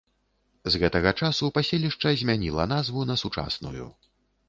[0.75, 3.85] З гэтага часу паселішча змяніла назву на сучасную.